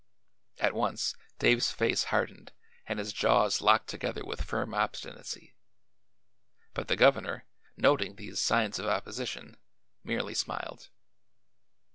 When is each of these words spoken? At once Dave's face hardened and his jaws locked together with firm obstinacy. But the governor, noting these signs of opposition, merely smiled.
At 0.57 0.73
once 0.73 1.13
Dave's 1.37 1.69
face 1.69 2.05
hardened 2.05 2.53
and 2.87 2.97
his 2.97 3.13
jaws 3.13 3.61
locked 3.61 3.87
together 3.87 4.25
with 4.25 4.41
firm 4.41 4.73
obstinacy. 4.73 5.53
But 6.73 6.87
the 6.87 6.95
governor, 6.95 7.45
noting 7.77 8.15
these 8.15 8.39
signs 8.39 8.79
of 8.79 8.87
opposition, 8.87 9.57
merely 10.03 10.33
smiled. 10.33 10.89